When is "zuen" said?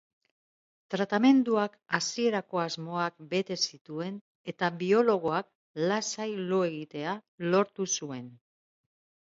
8.01-8.27